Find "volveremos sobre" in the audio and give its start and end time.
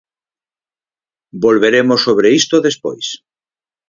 1.43-2.27